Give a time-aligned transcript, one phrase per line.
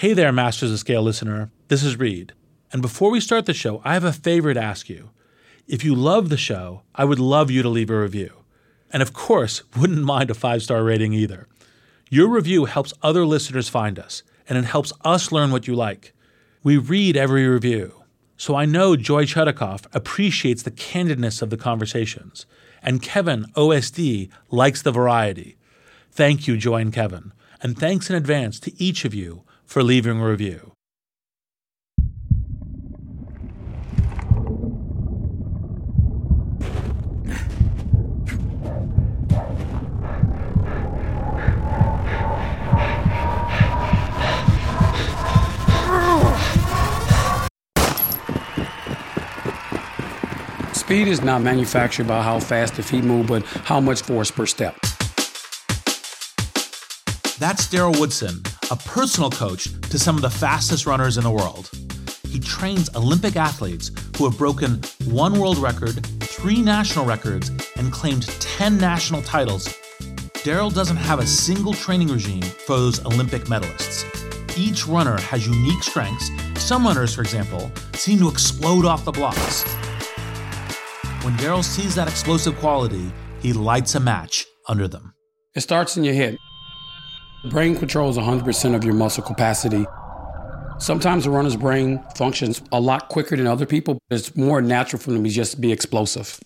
[0.00, 1.50] Hey there, Masters of Scale listener.
[1.68, 2.32] This is Reid.
[2.72, 5.10] And before we start the show, I have a favor to ask you.
[5.68, 8.32] If you love the show, I would love you to leave a review.
[8.90, 11.48] And of course, wouldn't mind a five star rating either.
[12.08, 16.14] Your review helps other listeners find us, and it helps us learn what you like.
[16.62, 18.02] We read every review.
[18.38, 22.46] So I know Joy Chudikoff appreciates the candidness of the conversations,
[22.82, 25.58] and Kevin OSD likes the variety.
[26.10, 30.18] Thank you, Joy and Kevin, and thanks in advance to each of you for leaving
[30.18, 30.72] a review.
[50.72, 54.46] Speed is not manufactured by how fast the feet move, but how much force per
[54.46, 54.74] step.
[57.38, 61.68] That's Daryl Woodson, a personal coach to some of the fastest runners in the world.
[62.28, 68.28] He trains Olympic athletes who have broken one world record, three national records, and claimed
[68.40, 69.66] 10 national titles.
[70.44, 74.06] Daryl doesn't have a single training regime for those Olympic medalists.
[74.56, 76.30] Each runner has unique strengths.
[76.54, 79.64] Some runners, for example, seem to explode off the blocks.
[81.24, 85.12] When Daryl sees that explosive quality, he lights a match under them.
[85.56, 86.38] It starts in your head.
[87.42, 89.86] The brain controls 100% of your muscle capacity.
[90.78, 93.98] Sometimes a runner's brain functions a lot quicker than other people.
[94.10, 96.38] It's more natural for them to just be explosive.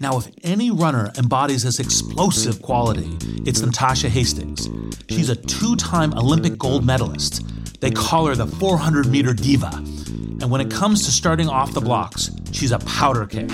[0.00, 3.14] Now, if any runner embodies this explosive quality,
[3.44, 4.70] it's Natasha Hastings.
[5.10, 7.42] She's a two time Olympic gold medalist.
[7.82, 9.70] They call her the 400 meter diva.
[9.74, 13.52] And when it comes to starting off the blocks, she's a powder keg.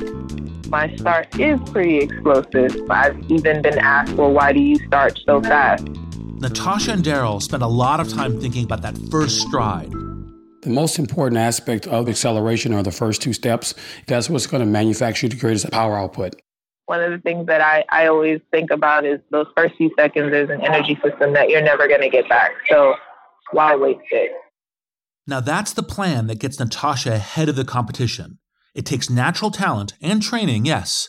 [0.69, 2.88] My start is pretty explosive.
[2.88, 5.88] I've even been asked, well, why do you start so fast?
[6.42, 9.92] Natasha and Daryl spend a lot of time thinking about that first stride.
[10.62, 13.75] The most important aspect of acceleration are the first two steps.
[14.08, 16.34] That's what's going to manufacture the greatest power output.
[16.86, 20.34] One of the things that I, I always think about is those first few seconds
[20.34, 22.50] is an energy system that you're never going to get back.
[22.69, 22.97] So
[23.52, 24.32] why waste it?
[25.28, 28.41] Now, that's the plan that gets Natasha ahead of the competition.
[28.75, 31.08] It takes natural talent and training, yes,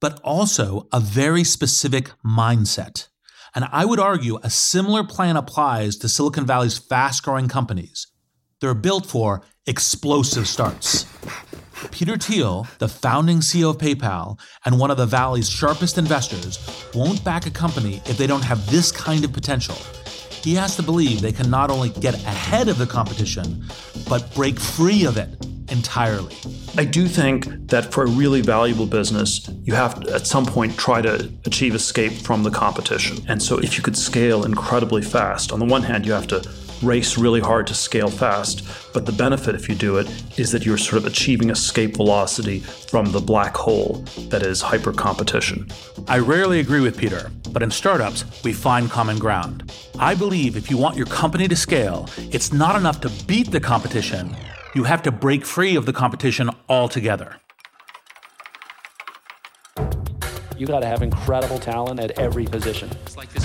[0.00, 3.06] but also a very specific mindset.
[3.54, 8.06] And I would argue a similar plan applies to Silicon Valley's fast growing companies.
[8.60, 11.04] They're built for explosive starts.
[11.90, 16.58] Peter Thiel, the founding CEO of PayPal and one of the Valley's sharpest investors,
[16.94, 19.76] won't back a company if they don't have this kind of potential.
[20.42, 23.64] He has to believe they can not only get ahead of the competition,
[24.08, 25.28] but break free of it
[25.68, 26.36] entirely.
[26.76, 30.76] I do think that for a really valuable business, you have to at some point
[30.76, 33.18] try to achieve escape from the competition.
[33.28, 36.42] And so if you could scale incredibly fast, on the one hand, you have to
[36.82, 38.66] race really hard to scale fast.
[38.92, 40.08] But the benefit, if you do it,
[40.38, 44.92] is that you're sort of achieving escape velocity from the black hole that is hyper
[44.92, 45.68] competition.
[46.08, 49.72] I rarely agree with Peter, but in startups, we find common ground.
[49.98, 53.60] I believe if you want your company to scale, it's not enough to beat the
[53.60, 54.34] competition,
[54.74, 57.36] you have to break free of the competition altogether.
[60.56, 62.90] You got to have incredible talent at every position.
[63.04, 63.44] It's like this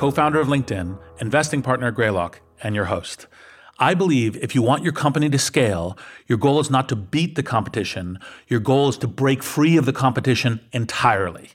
[0.00, 3.26] co founder of LinkedIn, investing partner Greylock, and your host.
[3.78, 7.34] I believe if you want your company to scale, your goal is not to beat
[7.34, 8.18] the competition,
[8.48, 11.50] your goal is to break free of the competition entirely.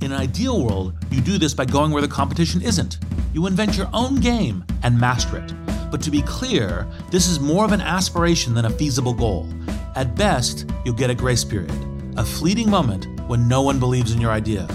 [0.00, 2.98] In an ideal world, you do this by going where the competition isn't.
[3.32, 5.52] You invent your own game and master it.
[5.90, 9.48] But to be clear, this is more of an aspiration than a feasible goal.
[9.96, 11.74] At best, you'll get a grace period,
[12.16, 14.68] a fleeting moment when no one believes in your idea.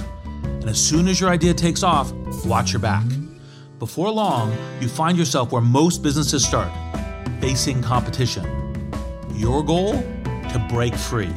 [0.63, 2.13] And as soon as your idea takes off,
[2.45, 3.04] watch your back.
[3.80, 6.71] Before long, you find yourself where most businesses start
[7.42, 8.45] facing competition.
[9.33, 9.92] Your goal?
[10.54, 11.33] To break free.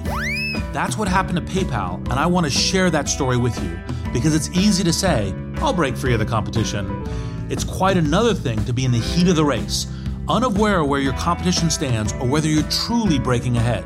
[0.72, 3.76] That's what happened to PayPal, and I want to share that story with you
[4.12, 7.04] because it's easy to say, I'll break free of the competition.
[7.50, 9.88] It's quite another thing to be in the heat of the race,
[10.28, 13.84] unaware of where your competition stands or whether you're truly breaking ahead.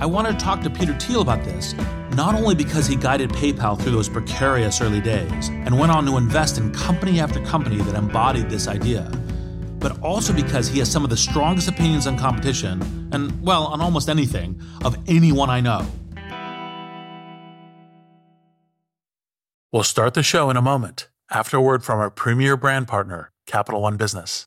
[0.00, 1.74] I wanted to talk to Peter Thiel about this,
[2.16, 6.16] not only because he guided PayPal through those precarious early days and went on to
[6.16, 9.02] invest in company after company that embodied this idea,
[9.78, 13.82] but also because he has some of the strongest opinions on competition, and, well, on
[13.82, 15.86] almost anything, of anyone I know.
[19.70, 23.32] We'll start the show in a moment after a word from our premier brand partner,
[23.46, 24.46] Capital One Business.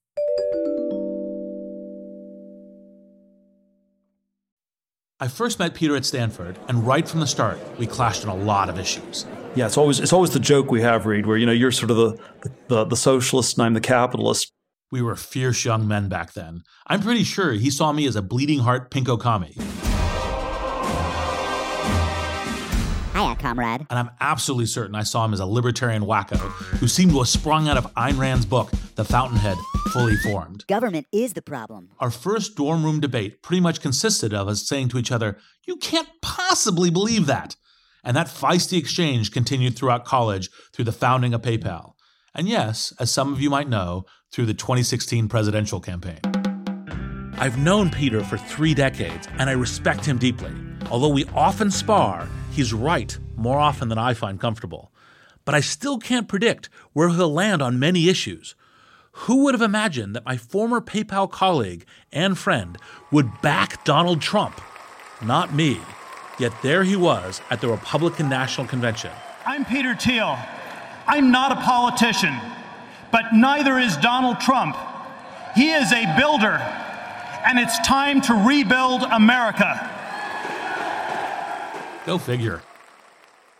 [5.23, 8.43] I first met Peter at Stanford, and right from the start, we clashed on a
[8.43, 9.27] lot of issues.
[9.53, 11.91] Yeah, it's always it's always the joke we have, Reid, where you know you're sort
[11.91, 12.19] of the
[12.69, 14.51] the, the socialist and I'm the capitalist.
[14.91, 16.63] We were fierce young men back then.
[16.87, 19.55] I'm pretty sure he saw me as a bleeding heart pinko commie.
[23.41, 23.85] Comrade.
[23.89, 26.37] And I'm absolutely certain I saw him as a libertarian wacko
[26.77, 29.57] who seemed to have sprung out of Ayn Rand's book, The Fountainhead,
[29.91, 30.65] fully formed.
[30.67, 31.89] Government is the problem.
[31.99, 35.77] Our first dorm room debate pretty much consisted of us saying to each other, You
[35.77, 37.55] can't possibly believe that.
[38.03, 41.93] And that feisty exchange continued throughout college through the founding of PayPal.
[42.33, 46.19] And yes, as some of you might know, through the 2016 presidential campaign.
[47.37, 50.53] I've known Peter for three decades, and I respect him deeply.
[50.89, 54.91] Although we often spar, he's right more often than I find comfortable.
[55.45, 58.55] But I still can't predict where he'll land on many issues.
[59.13, 62.77] Who would have imagined that my former PayPal colleague and friend
[63.11, 64.61] would back Donald Trump?
[65.21, 65.79] Not me.
[66.39, 69.11] Yet there he was at the Republican National Convention.
[69.45, 70.37] I'm Peter Thiel.
[71.07, 72.33] I'm not a politician,
[73.11, 74.75] but neither is Donald Trump.
[75.55, 76.57] He is a builder,
[77.45, 80.00] and it's time to rebuild America.
[82.05, 82.63] Go figure.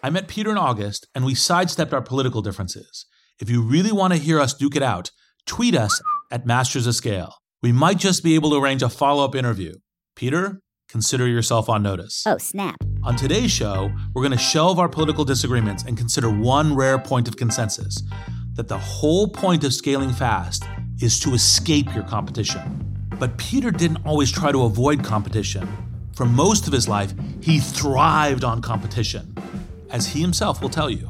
[0.02, 3.06] I met Peter in August, and we sidestepped our political differences.
[3.40, 5.12] If you really want to hear us duke it out,
[5.46, 6.02] tweet us
[6.32, 7.36] at Masters of Scale.
[7.62, 9.74] We might just be able to arrange a follow up interview.
[10.16, 12.24] Peter, consider yourself on notice.
[12.26, 12.78] Oh, snap.
[13.04, 17.28] On today's show, we're going to shelve our political disagreements and consider one rare point
[17.28, 18.02] of consensus
[18.56, 20.64] that the whole point of scaling fast
[21.00, 23.08] is to escape your competition.
[23.20, 25.70] But Peter didn't always try to avoid competition.
[26.22, 29.36] For most of his life, he thrived on competition,
[29.90, 31.10] as he himself will tell you.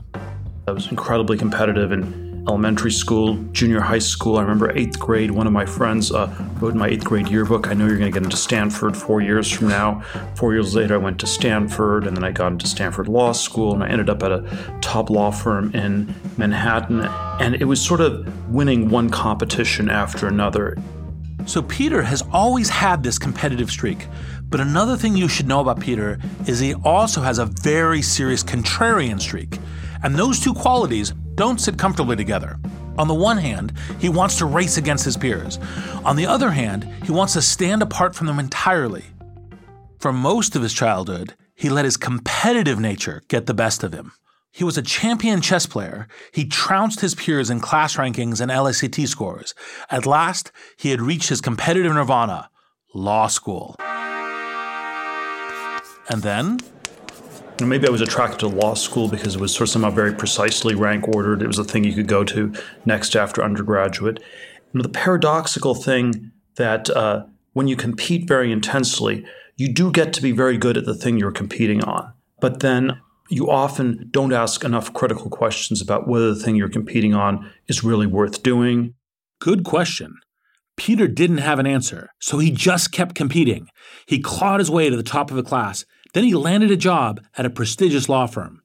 [0.70, 4.38] I was incredibly competitive in elementary school, junior high school.
[4.38, 7.68] I remember eighth grade, one of my friends uh, wrote in my eighth grade yearbook,
[7.68, 10.00] I know you're going to get into Stanford four years from now.
[10.38, 13.74] Four years later, I went to Stanford, and then I got into Stanford Law School,
[13.74, 17.02] and I ended up at a top law firm in Manhattan.
[17.42, 20.78] And it was sort of winning one competition after another.
[21.48, 24.08] So Peter has always had this competitive streak.
[24.52, 28.44] But another thing you should know about Peter is he also has a very serious
[28.44, 29.58] contrarian streak.
[30.04, 32.60] And those two qualities don't sit comfortably together.
[32.98, 35.58] On the one hand, he wants to race against his peers.
[36.04, 39.06] On the other hand, he wants to stand apart from them entirely.
[40.00, 44.12] For most of his childhood, he let his competitive nature get the best of him.
[44.52, 46.10] He was a champion chess player.
[46.34, 49.56] He trounced his peers in class rankings and LSAT scores.
[49.90, 52.50] At last, he had reached his competitive nirvana
[52.94, 53.78] law school.
[56.10, 56.58] And then
[57.62, 60.76] maybe I was attracted to law school because it was sort of somehow very precisely
[60.76, 61.42] rank ordered.
[61.42, 62.54] It was a thing you could go to
[62.86, 64.22] next after undergraduate.
[64.74, 69.26] And the paradoxical thing that uh, when you compete very intensely,
[69.58, 72.14] you do get to be very good at the thing you're competing on.
[72.40, 77.14] But then you often don't ask enough critical questions about whether the thing you're competing
[77.14, 78.94] on is really worth doing.
[79.40, 80.16] Good question.
[80.78, 83.68] Peter didn't have an answer, so he just kept competing.
[84.06, 85.86] He clawed his way to the top of the class.
[86.14, 88.62] Then he landed a job at a prestigious law firm.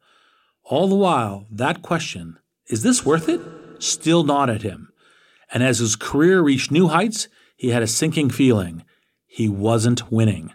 [0.65, 3.41] All the while, that question, is this worth it?
[3.79, 4.91] still gnawed at him.
[5.53, 8.85] And as his career reached new heights, he had a sinking feeling
[9.27, 10.53] he wasn't winning.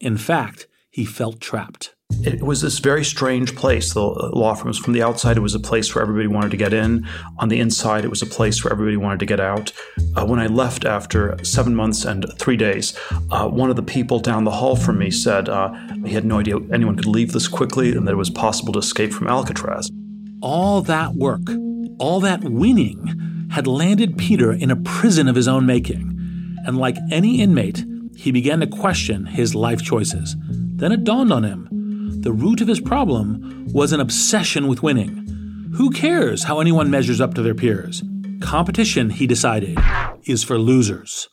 [0.00, 4.78] In fact, he felt trapped it was this very strange place, the law firms.
[4.78, 7.06] From the outside, it was a place where everybody wanted to get in.
[7.38, 9.72] On the inside, it was a place where everybody wanted to get out.
[10.16, 12.98] Uh, when I left after seven months and three days,
[13.30, 15.72] uh, one of the people down the hall from me said uh,
[16.04, 18.78] he had no idea anyone could leave this quickly and that it was possible to
[18.78, 19.90] escape from Alcatraz.
[20.42, 21.48] All that work,
[21.98, 26.14] all that winning, had landed Peter in a prison of his own making.
[26.66, 27.84] And like any inmate,
[28.16, 30.36] he began to question his life choices.
[30.48, 31.68] Then it dawned on him
[32.28, 35.70] the root of his problem was an obsession with winning.
[35.76, 38.02] Who cares how anyone measures up to their peers?
[38.42, 39.78] Competition, he decided,
[40.24, 41.30] is for losers.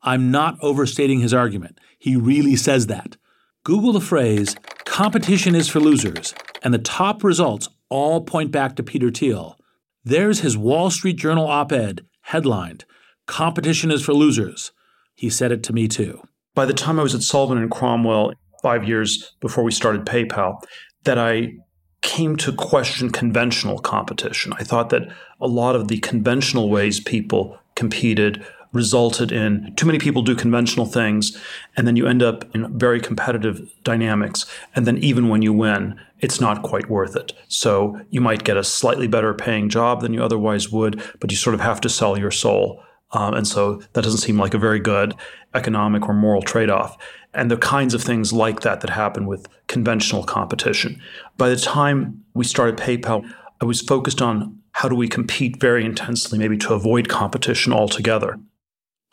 [0.00, 1.78] I'm not overstating his argument.
[1.98, 3.18] He really says that.
[3.62, 8.82] Google the phrase, competition is for losers, and the top results all point back to
[8.82, 9.58] Peter Thiel.
[10.02, 12.86] There's his Wall Street Journal op ed, headlined,
[13.26, 14.72] Competition is for Losers.
[15.14, 16.22] He said it to me too.
[16.54, 20.62] By the time I was at Sullivan and Cromwell, five years before we started PayPal
[21.04, 21.54] that I
[22.00, 24.52] came to question conventional competition.
[24.58, 25.08] I thought that
[25.40, 30.86] a lot of the conventional ways people competed resulted in too many people do conventional
[30.86, 31.38] things,
[31.76, 34.46] and then you end up in very competitive dynamics.
[34.74, 37.32] And then even when you win, it's not quite worth it.
[37.48, 41.36] So you might get a slightly better paying job than you otherwise would, but you
[41.36, 42.82] sort of have to sell your soul.
[43.10, 45.14] Um, and so that doesn't seem like a very good
[45.54, 46.96] economic or moral trade off
[47.34, 51.00] and the kinds of things like that that happen with conventional competition.
[51.36, 53.28] By the time we started PayPal,
[53.60, 58.38] I was focused on how do we compete very intensely, maybe to avoid competition altogether.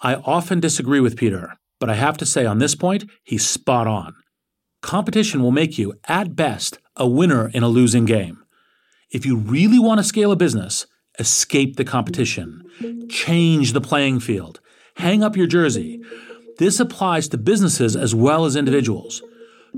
[0.01, 3.87] I often disagree with Peter, but I have to say on this point, he's spot
[3.87, 4.15] on.
[4.81, 8.41] Competition will make you, at best, a winner in a losing game.
[9.11, 12.63] If you really want to scale a business, escape the competition,
[13.09, 14.61] change the playing field,
[14.95, 16.01] hang up your jersey,
[16.59, 19.23] this applies to businesses as well as individuals.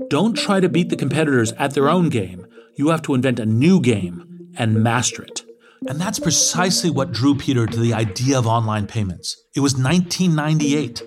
[0.08, 2.44] Don't try to beat the competitors at their own game.
[2.74, 5.42] You have to invent a new game and master it.
[5.88, 9.44] And that's precisely what drew Peter to the idea of online payments.
[9.54, 11.02] It was 1998.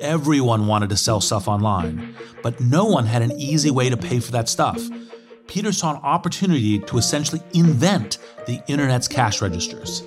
[0.00, 4.20] Everyone wanted to sell stuff online, but no one had an easy way to pay
[4.20, 4.80] for that stuff.
[5.46, 10.02] Peter saw an opportunity to essentially invent the internet's cash registers.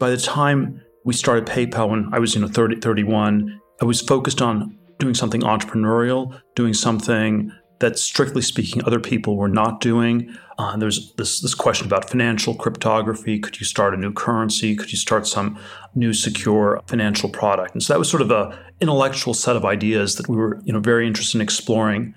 [0.00, 4.00] By the time we started PayPal when I was, you know, 30, 31, I was
[4.00, 10.34] focused on doing something entrepreneurial, doing something that, strictly speaking, other people were not doing.
[10.58, 13.38] Uh, there's this, this question about financial cryptography.
[13.38, 14.74] Could you start a new currency?
[14.74, 15.58] Could you start some
[15.94, 17.74] new secure financial product?
[17.74, 20.72] And so that was sort of a intellectual set of ideas that we were, you
[20.72, 22.14] know, very interested in exploring.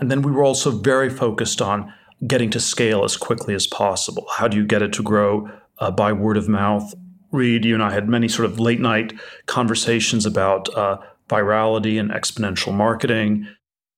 [0.00, 1.92] And then we were also very focused on
[2.26, 4.26] getting to scale as quickly as possible.
[4.36, 6.94] How do you get it to grow uh, by word of mouth?
[7.32, 9.14] Reid, you and I had many sort of late night
[9.46, 10.98] conversations about uh,
[11.28, 13.48] virality and exponential marketing.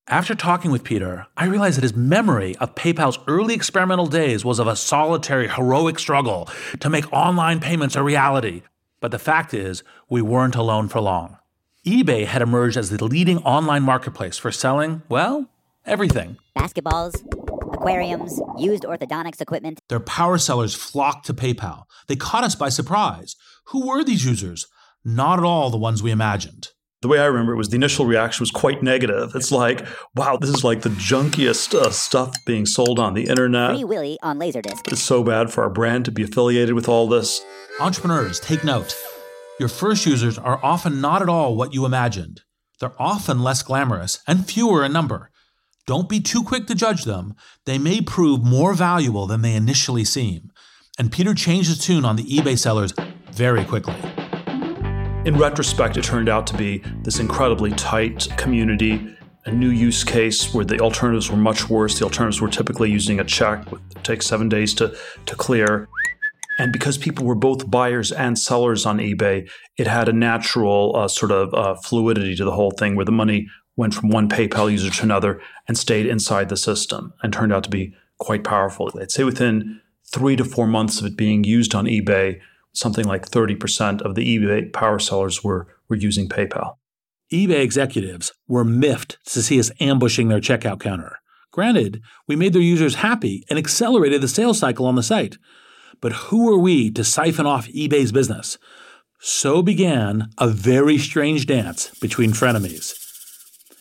[0.06, 4.58] After talking with Peter, I realized that his memory of PayPal's early experimental days was
[4.58, 6.48] of a solitary, heroic struggle
[6.80, 8.62] to make online payments a reality.
[9.00, 11.38] But the fact is, we weren't alone for long.
[11.86, 15.50] eBay had emerged as the leading online marketplace for selling, well,
[15.84, 17.14] everything basketballs,
[17.84, 19.78] aquariums, used orthodontics equipment.
[19.90, 21.84] Their power sellers flocked to PayPal.
[22.08, 23.36] They caught us by surprise.
[23.66, 24.66] Who were these users?
[25.04, 26.68] Not at all the ones we imagined.
[27.02, 29.32] The way I remember it was the initial reaction was quite negative.
[29.34, 33.72] It's like, wow, this is like the junkiest uh, stuff being sold on the internet.
[33.72, 34.90] Free Willy on Laserdisc.
[34.90, 37.42] It's so bad for our brand to be affiliated with all this.
[37.80, 38.96] Entrepreneurs, take note.
[39.60, 42.40] Your first users are often not at all what you imagined.
[42.80, 45.30] They're often less glamorous and fewer in number.
[45.86, 47.34] Don't be too quick to judge them.
[47.66, 50.50] They may prove more valuable than they initially seem.
[50.98, 52.94] And Peter changed his tune on the eBay sellers
[53.32, 53.96] very quickly.
[55.26, 59.14] In retrospect, it turned out to be this incredibly tight community,
[59.44, 61.98] a new use case where the alternatives were much worse.
[61.98, 65.86] The alternatives were typically using a check, it takes seven days to, to clear.
[66.58, 71.08] And because people were both buyers and sellers on eBay, it had a natural uh,
[71.08, 74.70] sort of uh, fluidity to the whole thing where the money went from one PayPal
[74.70, 78.90] user to another and stayed inside the system and turned out to be quite powerful.
[79.00, 82.40] I'd say within three to four months of it being used on eBay,
[82.72, 86.76] something like 30% of the eBay power sellers were, were using PayPal.
[87.32, 91.18] eBay executives were miffed to see us ambushing their checkout counter.
[91.50, 95.38] Granted, we made their users happy and accelerated the sales cycle on the site.
[96.00, 98.58] But who are we to siphon off eBay's business?
[99.20, 103.03] So began a very strange dance between frenemies.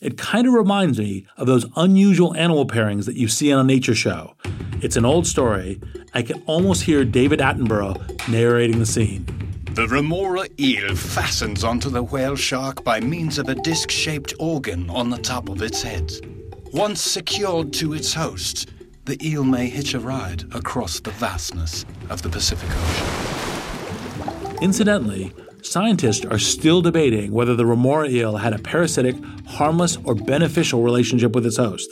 [0.04, 3.64] It kind of reminds me of those unusual animal pairings that you see on a
[3.64, 4.36] nature show.
[4.82, 5.80] It's an old story.
[6.14, 9.26] I can almost hear David Attenborough narrating the scene.
[9.72, 14.90] The remora eel fastens onto the whale shark by means of a disc shaped organ
[14.90, 16.12] on the top of its head.
[16.74, 18.72] Once secured to its host,
[19.06, 24.58] the eel may hitch a ride across the vastness of the Pacific Ocean.
[24.62, 25.32] Incidentally,
[25.66, 29.16] scientists are still debating whether the remora eel had a parasitic,
[29.48, 31.90] harmless, or beneficial relationship with its host.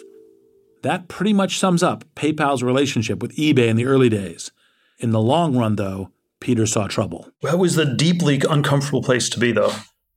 [0.83, 4.51] That pretty much sums up PayPal's relationship with eBay in the early days.
[4.99, 7.29] In the long run, though, Peter saw trouble.
[7.41, 9.73] It was a deeply uncomfortable place to be, though.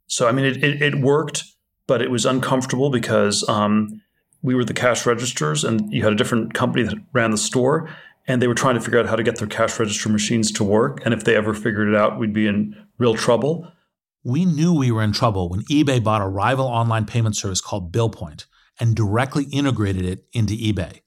[0.06, 1.44] So, I mean, it, it, it worked,
[1.86, 4.00] but it was uncomfortable because um,
[4.42, 7.88] we were the cash registers and you had a different company that ran the store
[8.26, 10.64] and they were trying to figure out how to get their cash register machines to
[10.64, 11.04] work.
[11.04, 13.70] And if they ever figured it out, we'd be in real trouble.
[14.22, 17.92] We knew we were in trouble when eBay bought a rival online payment service called
[17.92, 18.46] BillPoint
[18.80, 21.00] and directly integrated it into eBay.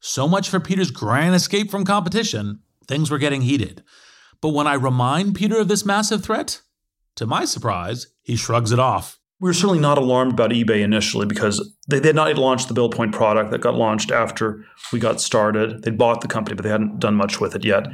[0.00, 3.82] So much for Peter's grand escape from competition, things were getting heated.
[4.40, 6.60] But when I remind Peter of this massive threat,
[7.16, 9.18] to my surprise, he shrugs it off.
[9.40, 12.74] We were certainly not alarmed about eBay initially because they, they had not launched the
[12.74, 15.82] BillPoint product that got launched after we got started.
[15.82, 17.86] They'd bought the company, but they hadn't done much with it yet.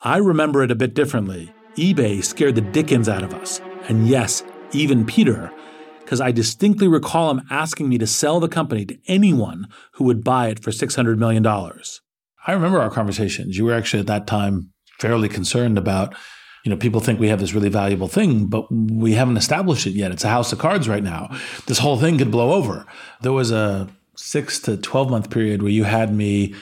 [0.00, 1.52] I remember it a bit differently.
[1.76, 3.60] eBay scared the dickens out of us.
[3.88, 5.52] And yes, even Peter,
[6.00, 10.24] because I distinctly recall him asking me to sell the company to anyone who would
[10.24, 11.46] buy it for $600 million.
[11.46, 13.56] I remember our conversations.
[13.56, 16.14] You were actually at that time fairly concerned about,
[16.64, 19.92] you know, people think we have this really valuable thing, but we haven't established it
[19.92, 20.12] yet.
[20.12, 21.28] It's a house of cards right now.
[21.66, 22.86] This whole thing could blow over.
[23.20, 26.54] There was a six to 12 month period where you had me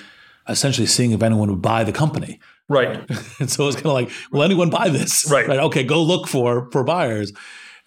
[0.48, 2.40] essentially seeing if anyone would buy the company.
[2.68, 2.98] Right.
[3.40, 5.30] and so it's kind of like, will anyone buy this?
[5.30, 5.46] Right.
[5.46, 5.58] Right.
[5.58, 7.32] Okay, go look for for buyers.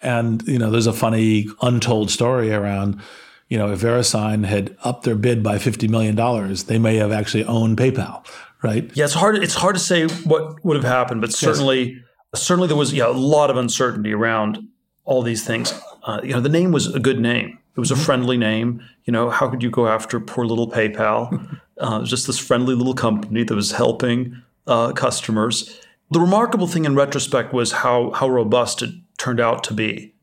[0.00, 3.00] And you know, there's a funny untold story around,
[3.48, 7.12] you know, if VeriSign had upped their bid by fifty million dollars, they may have
[7.12, 8.26] actually owned PayPal.
[8.62, 8.90] Right.
[8.94, 9.42] Yeah, it's hard.
[9.42, 12.03] It's hard to say what would have happened, but certainly, yes.
[12.34, 14.68] Certainly there was yeah a lot of uncertainty around
[15.04, 15.72] all these things.
[16.02, 17.58] Uh, you know, the name was a good name.
[17.76, 18.04] It was a Mm-hmm.
[18.04, 18.82] friendly name.
[19.04, 21.58] You know, how could you go after poor little PayPal?
[21.78, 25.80] uh, just this friendly little company that was helping uh, customers.
[26.10, 30.14] The remarkable thing in retrospect was how how robust it turned out to be.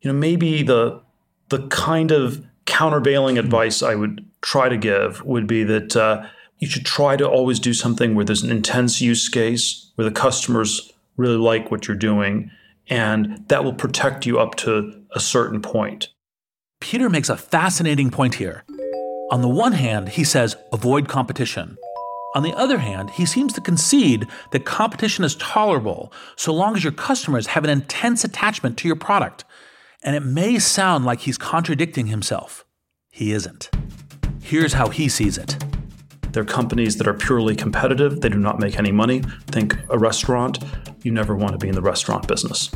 [0.00, 1.02] You know, maybe the
[1.48, 6.26] the kind of countervailing advice I would try to give would be that uh,
[6.58, 10.14] you should try to always do something where there's an intense use case, where the
[10.14, 12.50] customers really like what you're doing,
[12.88, 16.08] and that will protect you up to a certain point.
[16.80, 18.64] Peter makes a fascinating point here.
[19.30, 21.76] On the one hand, he says avoid competition.
[22.34, 26.82] On the other hand, he seems to concede that competition is tolerable so long as
[26.82, 29.44] your customers have an intense attachment to your product.
[30.02, 32.64] And it may sound like he's contradicting himself.
[33.10, 33.70] He isn't.
[34.42, 35.56] Here's how he sees it.
[36.32, 38.20] They're companies that are purely competitive.
[38.20, 39.22] They do not make any money.
[39.48, 40.58] Think a restaurant.
[41.02, 42.70] You never want to be in the restaurant business.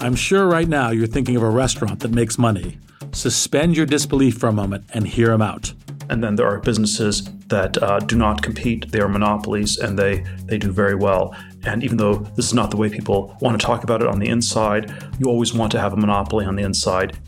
[0.00, 2.78] I'm sure right now you're thinking of a restaurant that makes money.
[3.12, 5.72] Suspend your disbelief for a moment and hear them out.
[6.08, 8.90] And then there are businesses that uh, do not compete.
[8.90, 11.36] They are monopolies and they, they do very well.
[11.64, 14.18] And even though this is not the way people want to talk about it on
[14.18, 17.18] the inside, you always want to have a monopoly on the inside.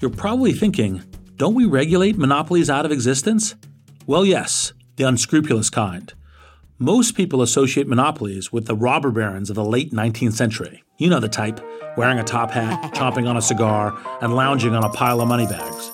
[0.00, 1.02] You're probably thinking,
[1.36, 3.54] don't we regulate monopolies out of existence?
[4.04, 6.12] Well, yes, the unscrupulous kind.
[6.78, 10.82] Most people associate monopolies with the robber barons of the late 19th century.
[10.98, 11.60] You know the type,
[11.96, 15.46] wearing a top hat, chomping on a cigar, and lounging on a pile of money
[15.46, 15.92] bags.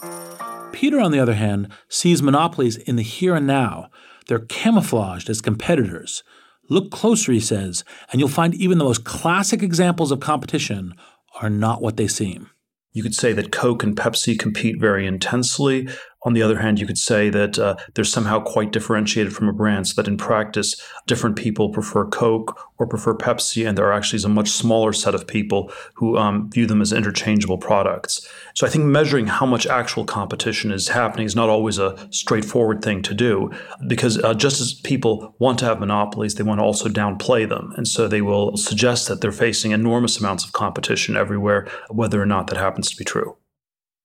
[0.72, 3.90] Peter, on the other hand, sees monopolies in the here and now.
[4.26, 6.22] They're camouflaged as competitors.
[6.70, 10.94] Look closer, he says, and you'll find even the most classic examples of competition
[11.42, 12.48] are not what they seem.
[12.92, 15.88] You could say that Coke and Pepsi compete very intensely.
[16.22, 19.52] On the other hand, you could say that uh, they're somehow quite differentiated from a
[19.52, 20.74] brand, so that in practice,
[21.06, 24.92] different people prefer Coke or prefer Pepsi, and there are actually is a much smaller
[24.92, 28.28] set of people who um, view them as interchangeable products.
[28.54, 32.82] So I think measuring how much actual competition is happening is not always a straightforward
[32.82, 33.50] thing to do,
[33.86, 37.72] because uh, just as people want to have monopolies, they want to also downplay them.
[37.76, 42.26] And so they will suggest that they're facing enormous amounts of competition everywhere, whether or
[42.26, 43.36] not that happens to be true.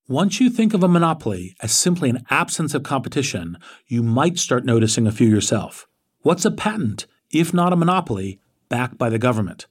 [0.10, 4.66] Once you think of a monopoly as simply an absence of competition, you might start
[4.66, 5.88] noticing a few yourself.
[6.24, 9.66] What's a patent, if not a monopoly, backed by the government?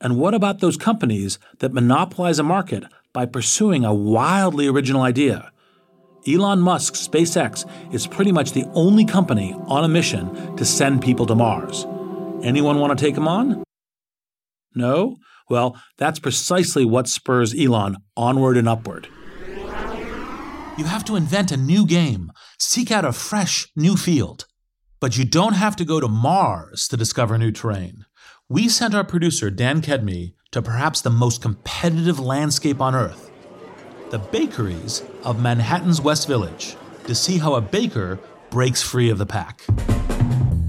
[0.00, 5.50] And what about those companies that monopolize a market by pursuing a wildly original idea?
[6.24, 11.26] Elon Musk's SpaceX is pretty much the only company on a mission to send people
[11.26, 11.84] to Mars.
[12.44, 13.64] Anyone want to take him on?
[14.72, 15.16] No?
[15.50, 19.08] Well, that's precisely what spurs Elon onward and upward.
[20.76, 24.46] You have to invent a new game, seek out a fresh, new field.
[24.98, 28.06] But you don't have to go to Mars to discover new terrain.
[28.48, 33.30] We sent our producer, Dan Kedmi, to perhaps the most competitive landscape on Earth
[34.10, 38.18] the bakeries of Manhattan's West Village to see how a baker
[38.50, 39.64] breaks free of the pack.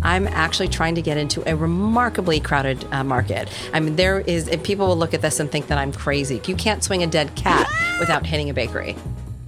[0.02, 3.50] I'm actually trying to get into a remarkably crowded uh, market.
[3.74, 6.41] I mean, there is, people will look at this and think that I'm crazy.
[6.46, 7.68] You can't swing a dead cat
[8.00, 8.96] without hitting a bakery.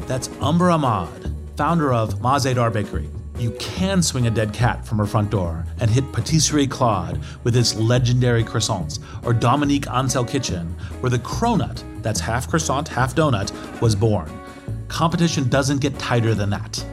[0.08, 3.10] That's Umber Ahmad, founder of Mah-Ze-Dahr Bakery.
[3.38, 7.58] You can swing a dead cat from her front door and hit Patisserie Claude with
[7.58, 10.68] its legendary croissants, or Dominique Ansel Kitchen,
[11.02, 14.32] where the cronut, that's half croissant, half donut, was born.
[14.88, 16.84] Competition doesn't get tighter than that.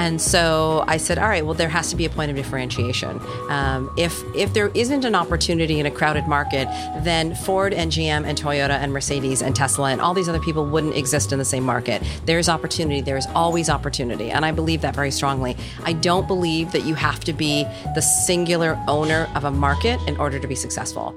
[0.00, 3.20] And so I said, all right, well, there has to be a point of differentiation.
[3.50, 6.68] Um, if if there isn't an opportunity in a crowded market,
[7.04, 10.64] then Ford and GM and Toyota and Mercedes and Tesla and all these other people
[10.64, 12.02] wouldn't exist in the same market.
[12.24, 13.02] There's opportunity.
[13.02, 15.54] There is always opportunity, and I believe that very strongly.
[15.84, 20.16] I don't believe that you have to be the singular owner of a market in
[20.16, 21.14] order to be successful.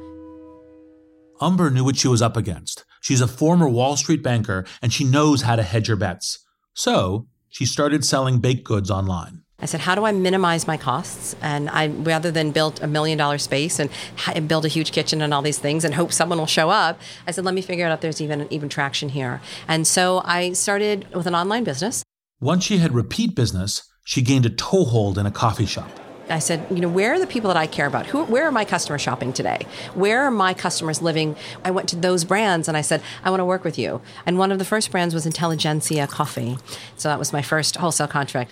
[1.39, 2.83] Umber knew what she was up against.
[2.99, 6.39] She's a former Wall Street banker, and she knows how to hedge her bets.
[6.73, 9.43] So she started selling baked goods online.
[9.59, 11.35] I said, how do I minimize my costs?
[11.39, 13.91] And I, rather than build a million dollar space and,
[14.33, 16.99] and build a huge kitchen and all these things and hope someone will show up,
[17.27, 19.39] I said, let me figure out if there's even even traction here.
[19.67, 22.03] And so I started with an online business.
[22.41, 25.91] Once she had repeat business, she gained a toehold in a coffee shop.
[26.29, 28.05] I said, you know, where are the people that I care about?
[28.07, 29.65] Who, where are my customers shopping today?
[29.93, 31.35] Where are my customers living?
[31.63, 34.01] I went to those brands and I said, I want to work with you.
[34.25, 36.57] And one of the first brands was Intelligentsia Coffee.
[36.95, 38.51] So that was my first wholesale contract.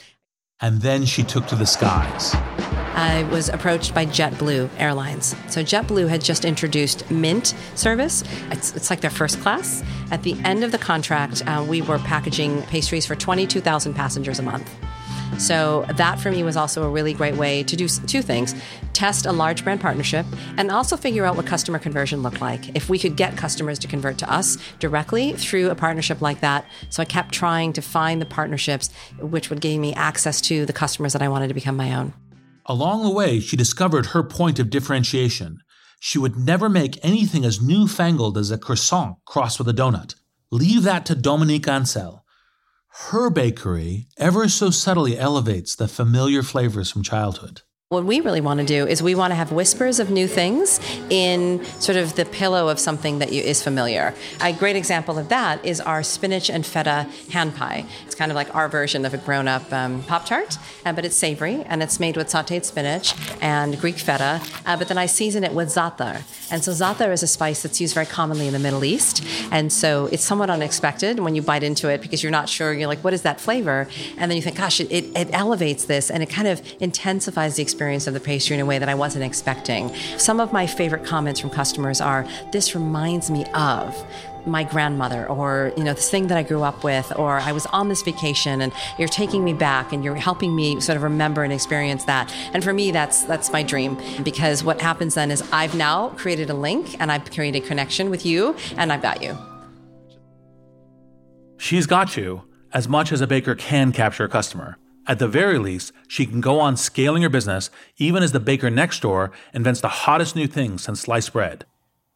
[0.60, 2.36] And then she took to the skies.
[2.94, 5.36] I was approached by JetBlue Airlines.
[5.48, 8.24] So JetBlue had just introduced Mint service.
[8.52, 9.84] It's, it's like their first class.
[10.12, 14.44] At the end of the contract, uh, we were packaging pastries for 22,000 passengers a
[14.44, 14.70] month.
[15.38, 18.56] So that for me was also a really great way to do two things
[18.94, 20.26] test a large brand partnership
[20.58, 22.76] and also figure out what customer conversion looked like.
[22.76, 26.66] If we could get customers to convert to us directly through a partnership like that.
[26.90, 28.90] So I kept trying to find the partnerships
[29.20, 32.14] which would give me access to the customers that I wanted to become my own.
[32.66, 35.62] Along the way, she discovered her point of differentiation.
[36.00, 40.16] She would never make anything as newfangled as a croissant crossed with a donut.
[40.52, 42.21] Leave that to Dominique Ansel
[42.92, 47.62] her bakery ever so subtly elevates the familiar flavors from childhood.
[47.92, 50.80] What we really want to do is we want to have whispers of new things
[51.10, 54.16] in sort of the pillow of something that you, is familiar.
[54.40, 57.86] A great example of that is our spinach and feta hand pie.
[58.06, 61.04] It's kind of like our version of a grown up um, Pop Tart, uh, but
[61.04, 64.40] it's savory and it's made with sauteed spinach and Greek feta.
[64.66, 66.24] Uh, but then I season it with za'atar.
[66.50, 69.22] And so za'atar is a spice that's used very commonly in the Middle East.
[69.52, 72.72] And so it's somewhat unexpected when you bite into it because you're not sure.
[72.72, 73.90] You're like, what is that flavor?
[74.18, 77.58] And then you think, gosh, it, it, it elevates this and it kind of intensifies
[77.58, 79.92] the experience experience of the pastry in a way that I wasn't expecting.
[80.20, 84.06] Some of my favorite comments from customers are, This reminds me of
[84.46, 87.68] my grandmother or you know this thing that i grew up with or i was
[87.68, 91.44] on this vacation and you're taking me back and you're helping me sort of remember
[91.44, 92.34] and experience that.
[92.52, 96.50] And for me that's that's my dream because what happens then is i've now created
[96.50, 99.38] a link and i've created a connection with you and i've got you.
[101.58, 102.42] She's got you
[102.74, 104.80] as much as a baker can capture a customer
[105.12, 108.70] at the very least, she can go on scaling her business even as the baker
[108.70, 111.66] next door invents the hottest new thing since sliced bread.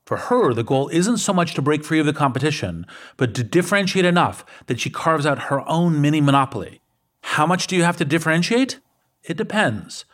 [0.05, 2.85] For her, the goal isn't so much to break free of the competition,
[3.17, 6.79] but to differentiate enough that she carves out her own mini monopoly.
[7.19, 8.79] How much do you have to differentiate?
[9.25, 10.05] It depends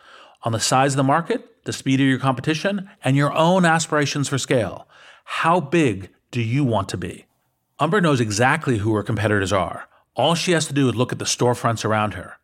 [0.42, 4.28] on the size of the market, the speed of your competition, and your own aspirations
[4.28, 4.88] for scale.
[5.22, 7.26] How big do you want to be?
[7.78, 9.88] Umber knows exactly who her competitors are.
[10.16, 12.38] All she has to do is look at the storefronts around her.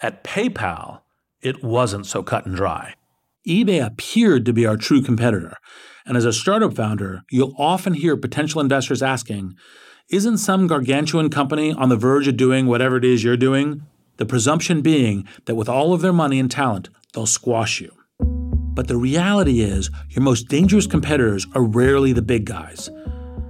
[0.00, 1.00] At PayPal,
[1.42, 2.94] it wasn't so cut and dry.
[3.48, 5.56] eBay appeared to be our true competitor.
[6.06, 9.56] And as a startup founder, you'll often hear potential investors asking,
[10.08, 13.82] Isn't some gargantuan company on the verge of doing whatever it is you're doing?
[14.18, 17.90] The presumption being that with all of their money and talent, they'll squash you.
[18.20, 22.88] But the reality is, your most dangerous competitors are rarely the big guys.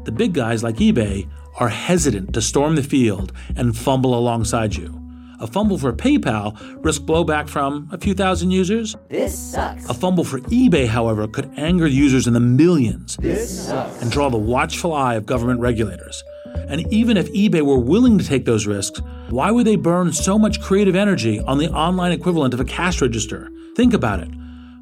[0.04, 5.07] The big guys, like eBay, are hesitant to storm the field and fumble alongside you.
[5.40, 8.96] A fumble for PayPal risks blowback from a few thousand users.
[9.08, 9.88] This sucks.
[9.88, 14.02] A fumble for eBay, however, could anger users in the millions This sucks.
[14.02, 16.22] and draw the watchful eye of government regulators.
[16.68, 20.38] And even if eBay were willing to take those risks, why would they burn so
[20.38, 23.48] much creative energy on the online equivalent of a cash register?
[23.76, 24.28] Think about it.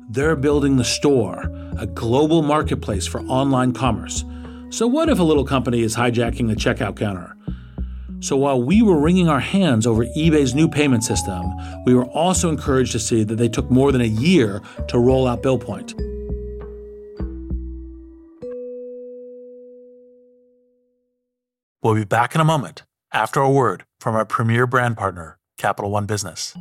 [0.09, 4.25] They're building the store, a global marketplace for online commerce.
[4.71, 7.37] So, what if a little company is hijacking the checkout counter?
[8.21, 11.45] So, while we were wringing our hands over eBay's new payment system,
[11.85, 15.27] we were also encouraged to see that they took more than a year to roll
[15.27, 15.93] out BillPoint.
[21.83, 25.91] We'll be back in a moment after a word from our premier brand partner, Capital
[25.91, 26.57] One Business.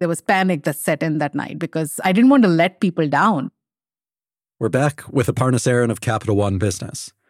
[0.00, 3.06] There was panic that set in that night because I didn't want to let people
[3.08, 3.50] down.
[4.58, 7.12] We're back with Aparna Saran of Capital One Business.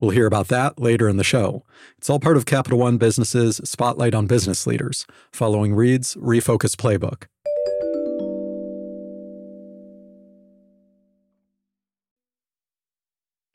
[0.00, 1.64] We'll hear about that later in the show.
[1.98, 7.24] It's all part of Capital One Business's Spotlight on Business Leaders, following Reid's Refocus Playbook.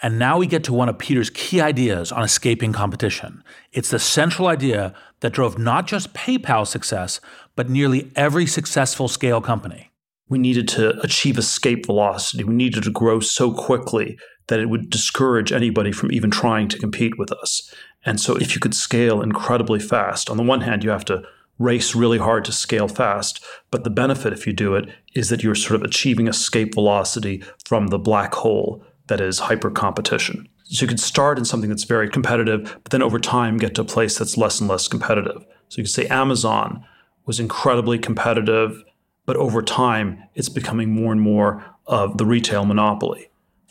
[0.01, 3.43] And now we get to one of Peter's key ideas on escaping competition.
[3.73, 7.19] It's the central idea that drove not just PayPal's success,
[7.57, 9.91] but nearly every successful scale company.
[10.29, 12.45] We needed to achieve escape velocity.
[12.45, 14.17] We needed to grow so quickly
[14.49, 17.73] that it would discourage anybody from even trying to compete with us.
[18.05, 21.23] And so, if you could scale incredibly fast, on the one hand, you have to
[21.59, 23.43] race really hard to scale fast.
[23.69, 27.43] But the benefit, if you do it, is that you're sort of achieving escape velocity
[27.65, 30.47] from the black hole that is hyper competition.
[30.63, 33.81] So you could start in something that's very competitive, but then over time get to
[33.81, 35.43] a place that's less and less competitive.
[35.67, 36.85] So you could say Amazon
[37.25, 38.83] was incredibly competitive,
[39.25, 43.28] but over time it's becoming more and more of the retail monopoly.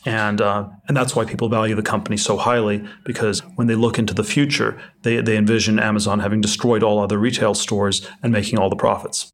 [0.08, 3.98] And, uh, and that's why people value the company so highly because when they look
[3.98, 8.58] into the future, they, they envision Amazon having destroyed all other retail stores and making
[8.58, 9.30] all the profits.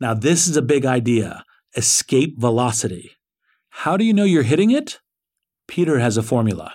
[0.00, 1.44] Now, this is a big idea
[1.74, 3.12] escape velocity.
[3.70, 5.00] How do you know you're hitting it?
[5.66, 6.74] Peter has a formula.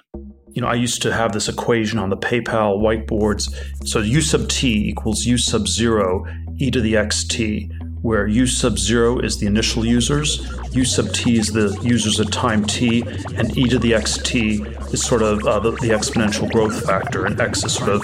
[0.49, 3.53] You know, I used to have this equation on the PayPal whiteboards.
[3.87, 6.25] So U sub t equals U sub zero
[6.57, 7.69] e to the xt,
[8.01, 12.31] where U sub zero is the initial users, U sub t is the users at
[12.31, 13.01] time t,
[13.35, 17.39] and e to the xt is sort of uh, the, the, exponential growth factor, and
[17.39, 18.03] x is sort of,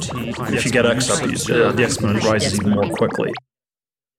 [0.53, 3.31] if you get x up, uh, the exponent rises even more quickly.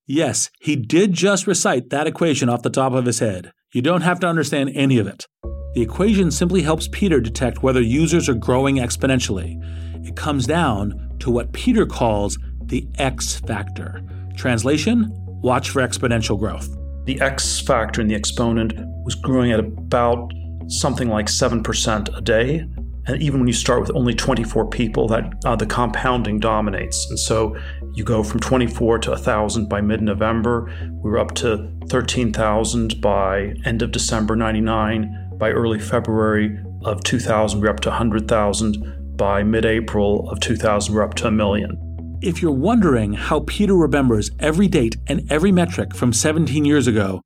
[0.07, 3.53] Yes, he did just recite that equation off the top of his head.
[3.73, 5.27] You don't have to understand any of it.
[5.75, 9.59] The equation simply helps Peter detect whether users are growing exponentially.
[10.07, 14.03] It comes down to what Peter calls the X factor.
[14.37, 15.11] Translation
[15.45, 16.69] watch for exponential growth.
[17.05, 18.73] The X factor in the exponent
[19.05, 20.33] was growing at about
[20.69, 22.67] something like 7% a day.
[23.07, 27.07] And even when you start with only 24 people, that uh, the compounding dominates.
[27.11, 27.55] And so
[27.93, 30.73] you go from 24 to 1,000 by mid-November.
[31.03, 37.61] We were up to 13,000 by end of December 99 by early February of 2000,
[37.61, 39.17] we're up to 100,000.
[39.17, 41.94] By mid April of 2000, we're up to a million.
[42.21, 47.21] If you're wondering how Peter remembers every date and every metric from 17 years ago,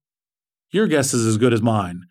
[0.70, 2.04] your guess is as good as mine.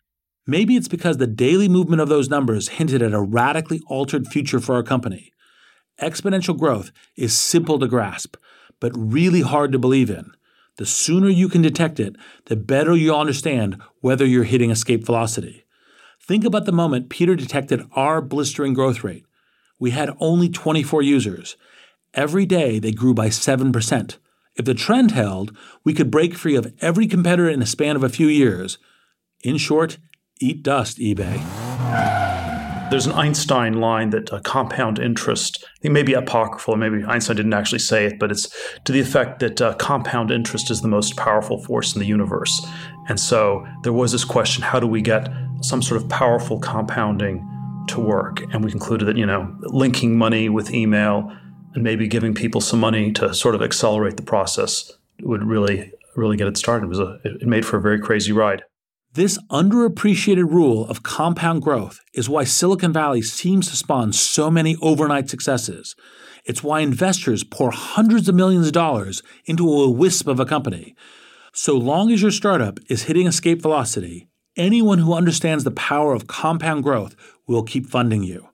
[0.45, 4.59] Maybe it's because the daily movement of those numbers hinted at a radically altered future
[4.59, 5.31] for our company.
[6.01, 8.37] Exponential growth is simple to grasp,
[8.79, 10.31] but really hard to believe in.
[10.77, 15.65] The sooner you can detect it, the better you'll understand whether you're hitting escape velocity.
[16.21, 19.25] Think about the moment Peter detected our blistering growth rate.
[19.79, 21.57] We had only 24 users.
[22.17, 24.17] Every day they grew by 7%.
[24.55, 28.03] If the trend held, we could break free of every competitor in a span of
[28.03, 28.79] a few years.
[29.43, 29.99] In short,
[30.41, 31.39] eat dust, eBay.
[32.89, 37.53] There's an Einstein line that uh, compound interest, I think maybe apocryphal, maybe Einstein didn't
[37.53, 38.49] actually say it, but it's
[38.85, 42.65] to the effect that uh, compound interest is the most powerful force in the universe.
[43.09, 45.29] And so there was this question how do we get
[45.61, 47.47] some sort of powerful compounding
[47.89, 48.41] to work?
[48.51, 51.31] And we concluded that, you know, linking money with email
[51.77, 56.35] and maybe giving people some money to sort of accelerate the process would really, really
[56.35, 56.85] get it started.
[56.85, 58.63] It, was a, it made for a very crazy ride.
[59.13, 64.75] This underappreciated rule of compound growth is why Silicon Valley seems to spawn so many
[64.81, 65.95] overnight successes.
[66.45, 70.95] It's why investors pour hundreds of millions of dollars into a wisp of a company.
[71.53, 76.25] So long as your startup is hitting escape velocity, anyone who understands the power of
[76.25, 78.49] compound growth will keep funding you.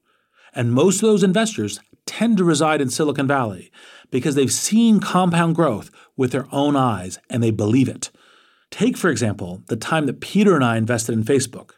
[0.54, 1.80] And most of those investors
[2.18, 3.72] tend to reside in Silicon Valley
[4.12, 8.12] because they've seen compound growth with their own eyes and they believe it.
[8.70, 11.72] Take, for example, the time that Peter and I invested in Facebook.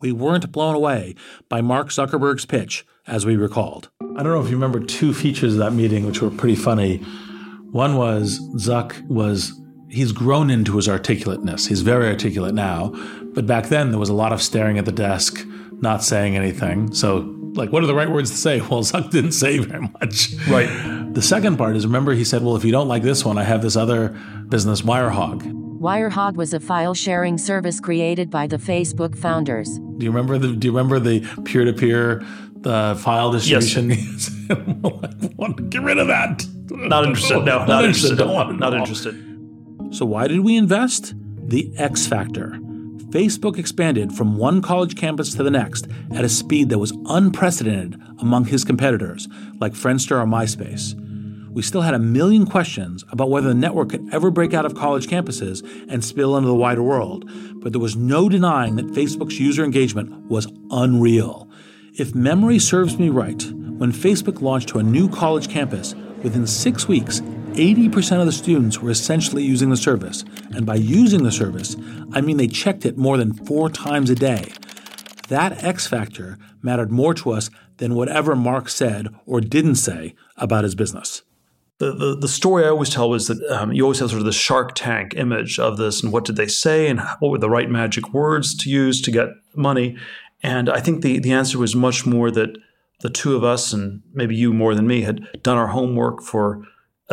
[0.00, 1.14] We weren't blown away
[1.48, 3.90] by Mark Zuckerberg's pitch, as we recalled.
[4.00, 6.98] I don't know if you remember two features of that meeting, which were pretty funny.
[7.70, 9.52] One was Zuck was,
[9.88, 11.66] he's grown into his articulateness.
[11.66, 12.92] He's very articulate now.
[13.34, 15.44] But back then, there was a lot of staring at the desk,
[15.80, 16.92] not saying anything.
[16.94, 18.60] So, like, what are the right words to say?
[18.70, 20.34] Well, Zuck didn't say very much.
[20.48, 20.68] Right.
[21.14, 23.44] The second part is remember, he said, well, if you don't like this one, I
[23.44, 24.08] have this other
[24.48, 25.42] business, Wirehog.
[25.80, 29.68] Wirehog was a file sharing service created by the Facebook founders.
[29.98, 32.24] Do you remember the Do you remember the peer to peer
[32.56, 33.92] the file distribution?
[34.06, 34.30] Yes.
[35.70, 36.46] Get rid of that.
[36.70, 37.44] Not interested.
[37.44, 38.18] No, not, not interested.
[38.18, 39.14] Don't want Not interested.
[39.90, 41.14] So why did we invest?
[41.46, 42.58] The X factor.
[43.14, 48.00] Facebook expanded from one college campus to the next at a speed that was unprecedented
[48.18, 49.28] among his competitors,
[49.60, 51.00] like Friendster or MySpace
[51.54, 54.74] we still had a million questions about whether the network could ever break out of
[54.74, 57.30] college campuses and spill into the wider world,
[57.62, 61.48] but there was no denying that Facebook's user engagement was unreal.
[61.96, 63.40] If memory serves me right,
[63.78, 67.20] when Facebook launched to a new college campus, within six weeks,
[67.54, 70.24] 80% of the students were essentially using the service.
[70.52, 71.76] And by using the service,
[72.12, 74.52] I mean they checked it more than four times a day.
[75.28, 80.64] That X factor mattered more to us than whatever Mark said or didn't say about
[80.64, 81.22] his business
[81.78, 84.26] the, the, the story I always tell is that um, you always have sort of
[84.26, 87.50] the Shark Tank image of this and what did they say and what were the
[87.50, 89.96] right magic words to use to get money.
[90.42, 92.56] And I think the, the answer was much more that
[93.00, 96.64] the two of us, and maybe you more than me, had done our homework for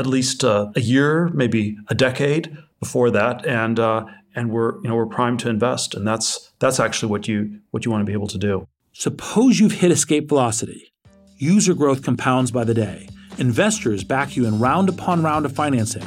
[0.01, 4.89] at least uh, a year, maybe a decade before that, and uh, and we're you
[4.89, 8.05] know we're primed to invest, and that's that's actually what you what you want to
[8.05, 8.67] be able to do.
[8.91, 10.91] Suppose you've hit escape velocity.
[11.37, 16.05] User growth compounds by the day Investors back you in round upon round of financing.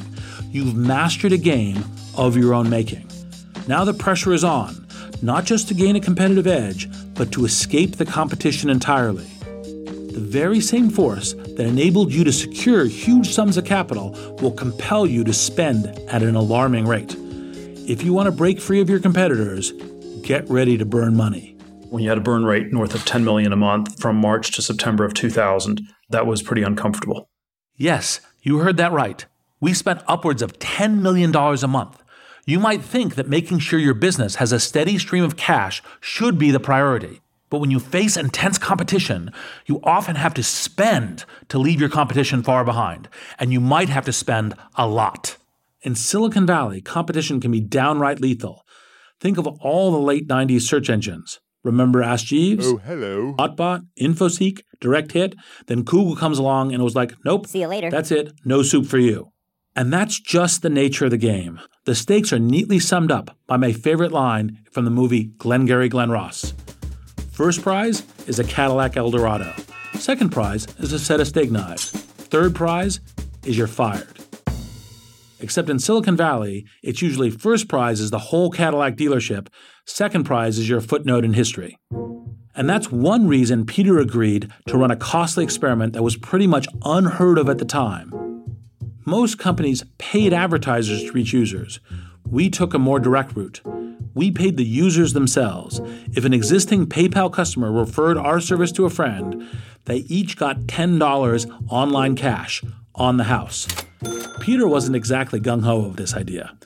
[0.51, 1.83] You've mastered a game
[2.17, 3.09] of your own making.
[3.67, 4.87] Now the pressure is on,
[5.23, 9.27] not just to gain a competitive edge, but to escape the competition entirely.
[10.15, 15.07] The very same force that enabled you to secure huge sums of capital will compel
[15.07, 17.17] you to spend at an alarming rate.
[17.89, 19.73] If you want to break free of your competitors,
[20.23, 21.57] get ready to burn money.
[21.91, 24.63] When you had a burn rate north of 10 million a month from March to
[24.63, 27.29] September of 2000, that was pretty uncomfortable.
[27.75, 29.27] Yes, you heard that right.
[29.59, 32.05] We spent upwards of $10 million a month.
[32.47, 36.39] You might think that making sure your business has a steady stream of cash should
[36.39, 37.21] be the priority.
[37.51, 39.31] But when you face intense competition,
[39.67, 44.05] you often have to spend to leave your competition far behind, and you might have
[44.07, 45.37] to spend a lot.
[45.83, 48.65] In Silicon Valley, competition can be downright lethal.
[49.21, 52.67] Think of all the late 90s search engines Remember Ask Jeeves?
[52.67, 53.35] Oh, hello.
[53.39, 55.35] Hotbot, InfoSeek, Direct Hit.
[55.67, 57.47] Then Google comes along and it was like, nope.
[57.47, 57.91] See you later.
[57.91, 58.33] That's it.
[58.45, 59.33] No soup for you.
[59.75, 61.59] And that's just the nature of the game.
[61.87, 66.11] The stakes are neatly summed up by my favorite line from the movie Glengarry Glen
[66.11, 66.53] Ross.
[67.35, 69.53] First prize is a Cadillac Eldorado.
[69.95, 71.91] Second prize is a set of steak knives.
[71.91, 73.01] Third prize
[73.45, 74.21] is you're fired.
[75.41, 79.49] Except in Silicon Valley, it's usually first prize is the whole Cadillac dealership,
[79.85, 81.77] second prize is your footnote in history.
[82.55, 86.69] And that's one reason Peter agreed to run a costly experiment that was pretty much
[86.85, 88.13] unheard of at the time.
[89.05, 91.81] Most companies paid advertisers to reach users.
[92.31, 93.61] We took a more direct route.
[94.15, 95.81] We paid the users themselves.
[96.15, 99.49] If an existing PayPal customer referred our service to a friend,
[99.87, 102.63] they each got $10 online cash
[102.95, 103.67] on the house.
[104.41, 106.57] Peter wasn't exactly gung ho of this idea.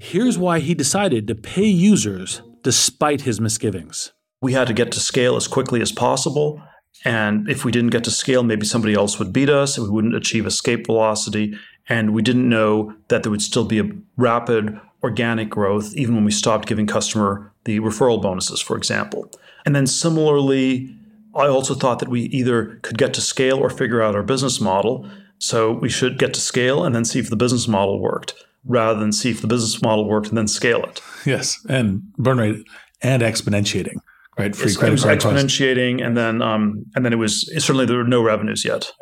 [0.00, 4.12] Here's why he decided to pay users despite his misgivings.
[4.42, 6.62] We had to get to scale as quickly as possible.
[7.04, 9.92] And if we didn't get to scale, maybe somebody else would beat us and we
[9.92, 11.54] wouldn't achieve escape velocity.
[11.88, 16.24] And we didn't know that there would still be a rapid organic growth, even when
[16.24, 19.30] we stopped giving customer the referral bonuses, for example.
[19.64, 20.94] And then similarly,
[21.34, 24.60] I also thought that we either could get to scale or figure out our business
[24.60, 25.08] model.
[25.38, 28.34] So we should get to scale and then see if the business model worked
[28.66, 31.00] rather than see if the business model worked and then scale it.
[31.24, 31.58] Yes.
[31.68, 32.66] And burn rate
[33.00, 33.96] and exponentiating,
[34.38, 34.54] right?
[34.54, 36.04] Free credit card exponentiating.
[36.04, 38.92] And then, um, and then it was certainly there were no revenues yet.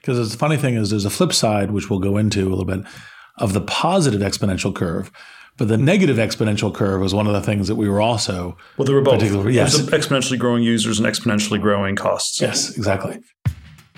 [0.00, 2.66] Because the funny thing is, there's a flip side, which we'll go into a little
[2.66, 2.80] bit,
[3.38, 5.10] of the positive exponential curve.
[5.56, 8.86] But the negative exponential curve was one of the things that we were also well,
[8.86, 9.22] there were both.
[9.50, 12.40] Yes, exponentially growing users and exponentially growing costs.
[12.40, 13.20] Yes, exactly.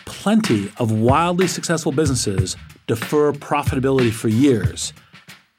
[0.05, 2.57] Plenty of wildly successful businesses
[2.87, 4.93] defer profitability for years.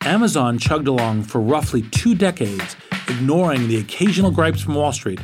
[0.02, 2.76] Amazon chugged along for roughly two decades,
[3.10, 5.20] ignoring the occasional gripes from Wall Street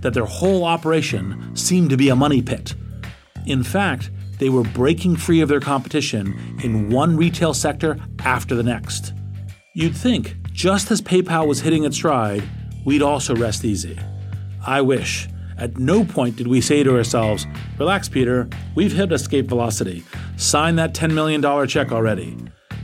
[0.00, 2.74] that their whole operation seemed to be a money pit.
[3.46, 8.62] In fact, they were breaking free of their competition in one retail sector after the
[8.62, 9.12] next.
[9.74, 12.42] You'd think, just as PayPal was hitting its stride,
[12.84, 13.98] we'd also rest easy.
[14.66, 15.28] I wish.
[15.56, 17.46] At no point did we say to ourselves,
[17.78, 20.04] Relax, Peter, we've hit escape velocity.
[20.36, 22.36] Sign that $10 million check already.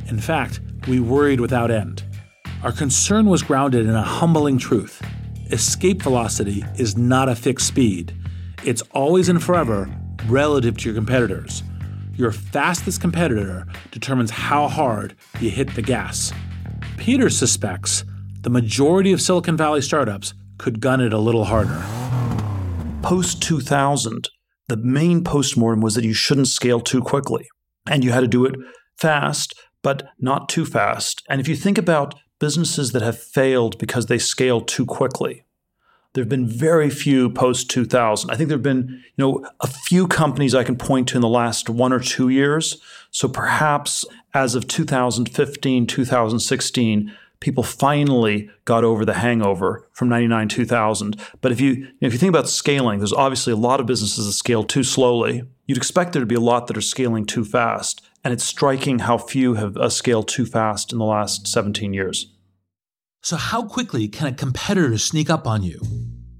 [0.08, 2.02] In fact, we worried without end.
[2.62, 5.02] Our concern was grounded in a humbling truth
[5.50, 8.16] escape velocity is not a fixed speed,
[8.64, 9.88] it's always and forever
[10.26, 11.62] relative to your competitors.
[12.16, 16.32] Your fastest competitor determines how hard you hit the gas.
[16.96, 18.04] Peter suspects
[18.42, 21.82] the majority of Silicon Valley startups could gun it a little harder.
[23.02, 24.28] Post 2000,
[24.68, 27.46] the main postmortem was that you shouldn't scale too quickly.
[27.86, 28.54] And you had to do it
[28.96, 31.22] fast, but not too fast.
[31.28, 35.43] And if you think about businesses that have failed because they scale too quickly,
[36.14, 38.30] there have been very few post 2000.
[38.30, 41.20] I think there have been, you know, a few companies I can point to in
[41.20, 42.80] the last one or two years.
[43.10, 51.20] So perhaps as of 2015, 2016, people finally got over the hangover from 99 2000
[51.42, 54.32] but if you, if you think about scaling there's obviously a lot of businesses that
[54.32, 58.00] scale too slowly you'd expect there to be a lot that are scaling too fast
[58.22, 62.33] and it's striking how few have uh, scaled too fast in the last 17 years
[63.24, 65.80] so, how quickly can a competitor sneak up on you?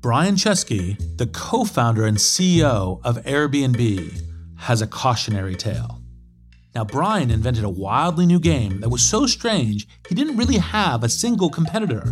[0.03, 4.21] Brian Chesky, the co founder and CEO of Airbnb,
[4.59, 6.03] has a cautionary tale.
[6.75, 11.03] Now, Brian invented a wildly new game that was so strange he didn't really have
[11.03, 12.03] a single competitor.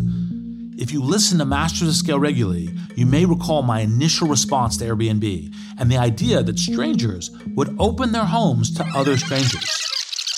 [0.79, 4.87] If you listen to Masters of Scale regularly, you may recall my initial response to
[4.87, 9.91] Airbnb and the idea that strangers would open their homes to other strangers.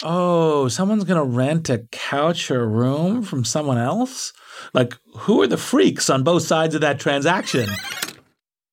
[0.06, 4.34] Oh, someone's going to rent a couch or room from someone else?
[4.74, 7.70] Like, who are the freaks on both sides of that transaction?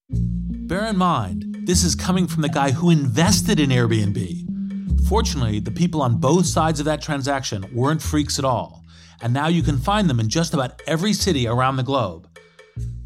[0.09, 5.07] Bear in mind, this is coming from the guy who invested in Airbnb.
[5.07, 8.83] Fortunately, the people on both sides of that transaction weren't freaks at all,
[9.21, 12.27] and now you can find them in just about every city around the globe.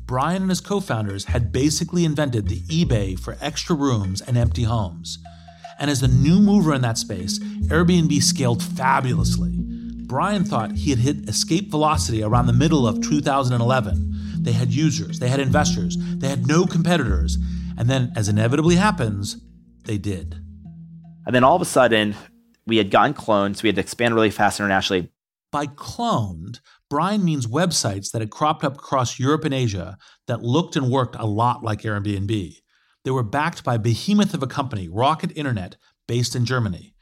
[0.07, 4.63] Brian and his co founders had basically invented the eBay for extra rooms and empty
[4.63, 5.19] homes.
[5.80, 9.51] And as the new mover in that space, Airbnb scaled fabulously.
[10.05, 14.43] Brian thought he had hit escape velocity around the middle of 2011.
[14.43, 17.38] They had users, they had investors, they had no competitors.
[17.78, 19.41] And then, as inevitably happens,
[19.86, 20.36] they did.
[21.26, 22.15] And then all of a sudden,
[22.67, 25.11] we had gotten cloned, so we had to expand really fast internationally.
[25.51, 26.59] By cloned,
[26.89, 29.97] Brian means websites that had cropped up across Europe and Asia
[30.28, 32.57] that looked and worked a lot like Airbnb.
[33.06, 35.78] They were backed by a behemoth of a company, Rocket Internet,
[36.08, 36.95] based in Germany.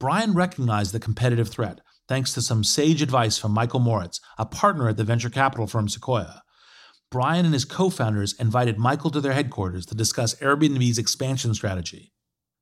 [0.00, 4.88] Brian recognized the competitive threat thanks to some sage advice from Michael Moritz, a partner
[4.88, 6.42] at the venture capital firm Sequoia.
[7.10, 12.12] Brian and his co founders invited Michael to their headquarters to discuss Airbnb's expansion strategy.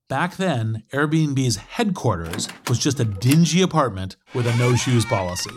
[0.09, 5.55] Back then, Airbnb's headquarters was just a dingy apartment with a no shoes policy.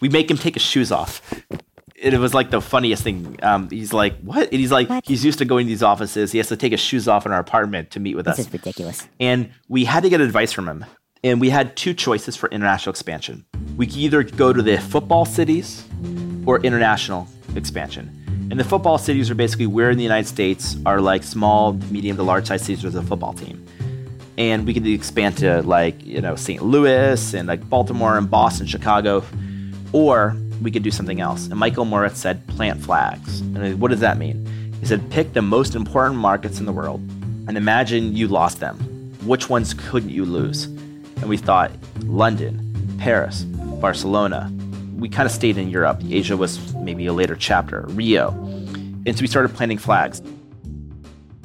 [0.00, 1.20] We make him take his shoes off
[1.94, 3.38] it was like the funniest thing.
[3.42, 4.50] Um, he's like, what?
[4.50, 5.06] And he's like, what?
[5.06, 6.32] he's used to going to these offices.
[6.32, 8.36] He has to take his shoes off in our apartment to meet with this us.
[8.38, 9.08] This is ridiculous.
[9.20, 10.84] And we had to get advice from him.
[11.22, 13.46] And we had two choices for international expansion.
[13.76, 15.84] We could either go to the football cities
[16.44, 18.20] or international expansion.
[18.50, 22.16] And the football cities are basically where in the United States are like small, medium
[22.18, 23.64] to large size cities with a football team.
[24.36, 26.62] And we could expand to like, you know, St.
[26.62, 29.24] Louis and like Baltimore and Boston, Chicago.
[29.92, 31.46] Or we could do something else.
[31.46, 33.40] And Michael Moritz said, plant flags.
[33.40, 34.46] And what does that mean?
[34.80, 37.00] He said, pick the most important markets in the world
[37.46, 38.76] and imagine you lost them.
[39.24, 40.64] Which ones couldn't you lose?
[40.64, 44.52] And we thought, London, Paris, Barcelona.
[44.96, 46.00] We kind of stayed in Europe.
[46.08, 48.30] Asia was maybe a later chapter, Rio.
[49.06, 50.22] And so we started planting flags.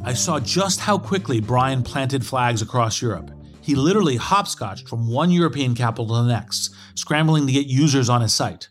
[0.03, 3.31] I saw just how quickly Brian planted flags across Europe.
[3.61, 8.21] He literally hopscotched from one European capital to the next, scrambling to get users on
[8.21, 8.69] his site.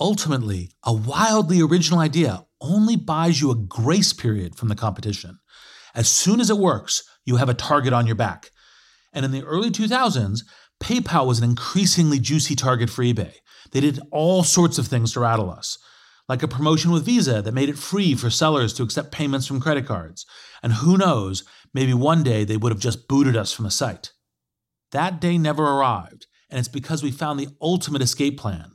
[0.00, 5.40] Ultimately, a wildly original idea only buys you a grace period from the competition.
[5.94, 8.50] As soon as it works, you have a target on your back.
[9.12, 10.40] And in the early 2000s,
[10.82, 13.34] PayPal was an increasingly juicy target for eBay.
[13.72, 15.76] They did all sorts of things to rattle us,
[16.28, 19.60] like a promotion with Visa that made it free for sellers to accept payments from
[19.60, 20.24] credit cards.
[20.62, 21.44] And who knows,
[21.74, 24.12] maybe one day they would have just booted us from the site.
[24.92, 28.72] That day never arrived, and it's because we found the ultimate escape plan.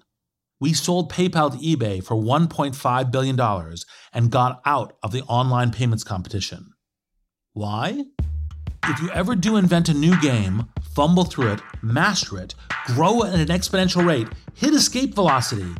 [0.59, 3.39] We sold PayPal to eBay for $1.5 billion
[4.13, 6.71] and got out of the online payments competition.
[7.51, 8.05] Why?
[8.85, 13.33] If you ever do invent a new game, fumble through it, master it, grow at
[13.33, 15.75] an exponential rate, hit escape velocity,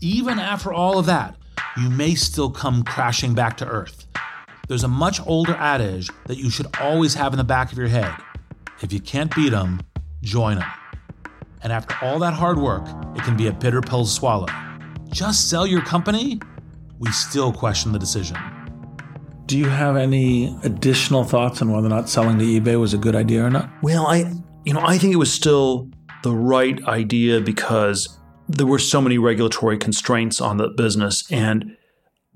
[0.00, 1.36] even after all of that,
[1.76, 4.06] you may still come crashing back to Earth.
[4.66, 7.88] There's a much older adage that you should always have in the back of your
[7.88, 8.12] head.
[8.82, 9.82] If you can't beat them,
[10.22, 10.68] join them.
[11.66, 12.86] And after all that hard work,
[13.16, 14.46] it can be a bitter pill to swallow.
[15.10, 16.38] Just sell your company?
[17.00, 18.36] We still question the decision.
[19.46, 22.98] Do you have any additional thoughts on whether or not selling to eBay was a
[22.98, 23.68] good idea or not?
[23.82, 24.32] Well, I
[24.64, 25.90] you know, I think it was still
[26.22, 28.16] the right idea because
[28.48, 31.76] there were so many regulatory constraints on the business and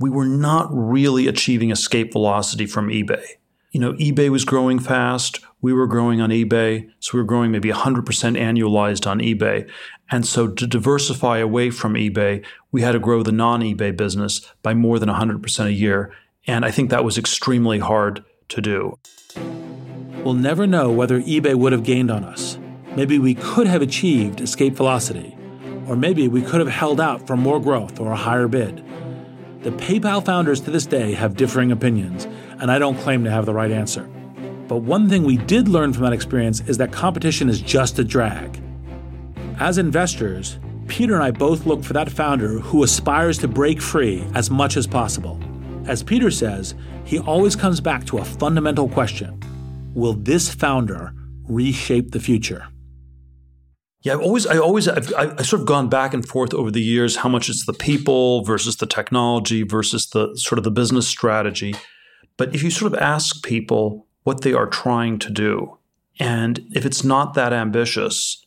[0.00, 3.24] we were not really achieving escape velocity from eBay.
[3.70, 7.52] You know, eBay was growing fast, we were growing on eBay, so we were growing
[7.52, 9.70] maybe 100% annualized on eBay.
[10.10, 14.74] And so to diversify away from eBay, we had to grow the non-eBay business by
[14.74, 16.12] more than 100% a year
[16.46, 18.98] and I think that was extremely hard to do.
[20.24, 22.58] We'll never know whether eBay would have gained on us.
[22.96, 25.36] Maybe we could have achieved escape velocity,
[25.86, 28.84] or maybe we could have held out for more growth or a higher bid.
[29.62, 32.26] The PayPal founders to this day have differing opinions,
[32.60, 34.08] and I don't claim to have the right answer.
[34.68, 38.04] But one thing we did learn from that experience is that competition is just a
[38.04, 38.58] drag.
[39.58, 40.58] As investors,
[40.88, 44.78] Peter and I both look for that founder who aspires to break free as much
[44.78, 45.38] as possible.
[45.86, 49.38] As Peter says, he always comes back to a fundamental question
[49.92, 51.12] Will this founder
[51.46, 52.66] reshape the future?
[54.02, 56.80] Yeah, I've always, I always, I've, I've, sort of gone back and forth over the
[56.80, 61.06] years how much it's the people versus the technology versus the sort of the business
[61.06, 61.74] strategy.
[62.38, 65.76] But if you sort of ask people what they are trying to do,
[66.18, 68.46] and if it's not that ambitious,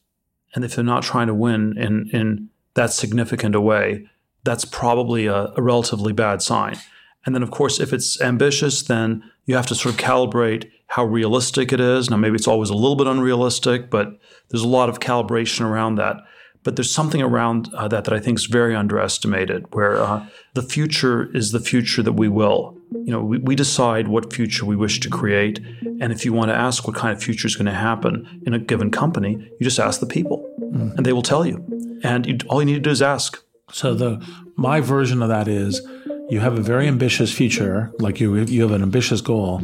[0.56, 4.08] and if they're not trying to win in in that significant a way,
[4.44, 6.78] that's probably a, a relatively bad sign.
[7.26, 11.04] And then, of course, if it's ambitious, then you have to sort of calibrate how
[11.04, 12.12] realistic it is.
[12.12, 14.20] Now, maybe it's always a little bit unrealistic, but
[14.50, 16.18] there's a lot of calibration around that.
[16.62, 20.62] But there's something around uh, that that I think is very underestimated, where uh, the
[20.62, 22.78] future is the future that we will.
[22.92, 25.60] You know, we, we decide what future we wish to create.
[26.00, 28.54] And if you want to ask what kind of future is going to happen in
[28.54, 30.96] a given company, you just ask the people, mm.
[30.96, 31.58] and they will tell you.
[32.04, 33.44] And you, all you need to do is ask.
[33.72, 34.24] So the
[34.56, 35.82] my version of that is
[36.30, 39.60] you have a very ambitious future, like you you have an ambitious goal,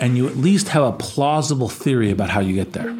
[0.00, 2.92] and you at least have a plausible theory about how you get there.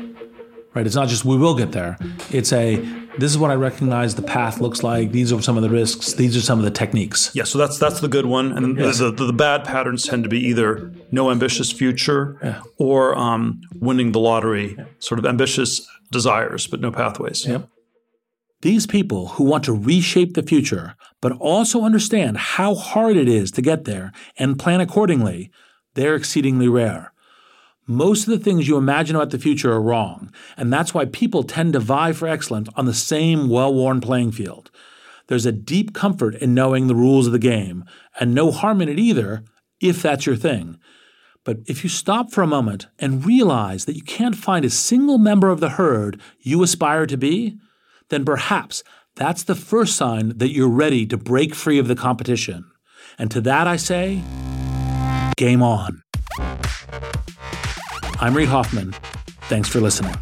[0.74, 0.86] Right?
[0.86, 1.98] It's not just we will get there.
[2.30, 2.76] It's a
[3.18, 5.10] this is what I recognize the path looks like.
[5.10, 6.12] These are some of the risks.
[6.12, 7.30] These are some of the techniques.
[7.34, 8.52] Yeah, so that's that's the good one.
[8.52, 8.92] And yeah.
[8.92, 12.62] the, the, the, bad patterns tend to be either no ambitious future yeah.
[12.78, 14.84] or um, winning the lottery, yeah.
[15.00, 17.46] sort of ambitious desires but no pathways.
[17.46, 17.68] Yep.
[18.62, 23.50] These people who want to reshape the future, but also understand how hard it is
[23.52, 25.50] to get there and plan accordingly,
[25.94, 27.12] they're exceedingly rare.
[27.86, 31.42] Most of the things you imagine about the future are wrong, and that's why people
[31.42, 34.70] tend to vie for excellence on the same well worn playing field.
[35.26, 37.84] There's a deep comfort in knowing the rules of the game,
[38.18, 39.44] and no harm in it either,
[39.80, 40.78] if that's your thing.
[41.44, 45.18] But if you stop for a moment and realize that you can't find a single
[45.18, 47.58] member of the herd you aspire to be,
[48.10, 48.84] then perhaps
[49.16, 52.70] that's the first sign that you're ready to break free of the competition.
[53.18, 54.22] And to that I say,
[55.40, 56.02] game on.
[58.20, 58.92] I'm Reid Hoffman.
[59.48, 60.14] Thanks for listening.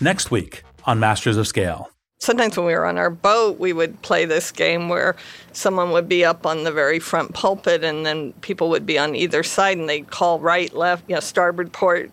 [0.00, 1.88] Next week on Masters of Scale.
[2.18, 5.14] Sometimes when we were on our boat, we would play this game where
[5.52, 9.14] someone would be up on the very front pulpit and then people would be on
[9.14, 12.10] either side and they'd call right, left, you know, starboard port.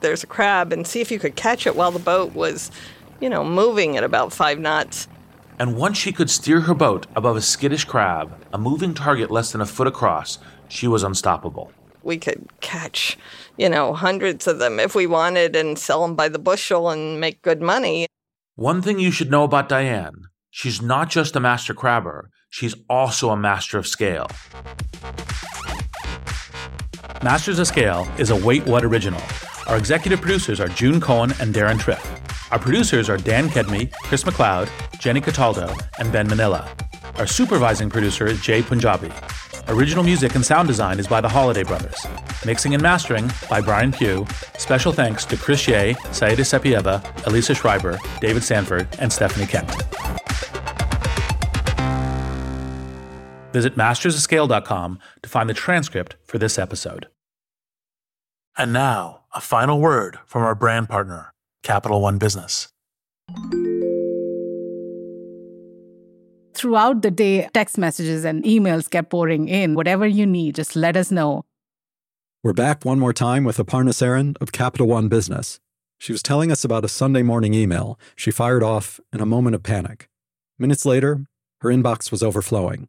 [0.00, 2.70] There's a crab, and see if you could catch it while the boat was,
[3.20, 5.06] you know, moving at about five knots.
[5.60, 9.52] And once she could steer her boat above a skittish crab, a moving target less
[9.52, 10.38] than a foot across,
[10.68, 11.70] she was unstoppable.
[12.02, 13.18] We could catch,
[13.58, 17.20] you know, hundreds of them if we wanted and sell them by the bushel and
[17.20, 18.06] make good money.
[18.54, 23.28] One thing you should know about Diane she's not just a master crabber, she's also
[23.28, 24.28] a master of scale.
[27.22, 29.20] Masters of Scale is a Wait What original
[29.66, 32.04] our executive producers are June Cohen and Deron Triff.
[32.50, 34.68] Our producers are Dan Kedmey, Chris McLeod,
[34.98, 36.68] Jenny Cataldo, and Ben Manila.
[37.18, 39.12] Our supervising producer is Jay Punjabi.
[39.68, 42.04] Original music and sound design is by the Holiday Brothers.
[42.44, 44.26] Mixing and mastering by Brian Pugh.
[44.58, 49.70] Special thanks to Chris Yeh, Saida Sapieva, Elisa Schreiber, David Sanford, and Stephanie Kent.
[53.52, 57.08] Visit mastersofscale.com to find the transcript for this episode.
[58.56, 61.32] And now, a final word from our brand partner,
[61.62, 62.68] Capital One Business.
[66.54, 69.74] Throughout the day, text messages and emails kept pouring in.
[69.74, 71.44] Whatever you need, just let us know.
[72.42, 75.60] We're back one more time with Aparna Saran of Capital One Business.
[75.98, 79.54] She was telling us about a Sunday morning email she fired off in a moment
[79.54, 80.08] of panic.
[80.58, 81.26] Minutes later,
[81.60, 82.88] her inbox was overflowing.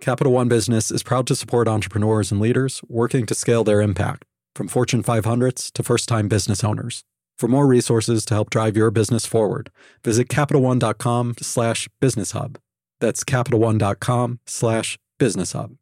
[0.00, 4.24] Capital One Business is proud to support entrepreneurs and leaders working to scale their impact,
[4.54, 7.04] from Fortune 500s to first time business owners.
[7.36, 9.70] For more resources to help drive your business forward,
[10.02, 12.58] visit CapitalOne.com slash business hub.
[12.98, 15.76] That's CapitalOne.com slash business hub.